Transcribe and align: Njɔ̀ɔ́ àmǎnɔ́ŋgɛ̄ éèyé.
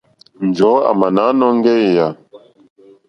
Njɔ̀ɔ́ 0.47 0.85
àmǎnɔ́ŋgɛ̄ 0.91 1.75
éèyé. 1.85 2.07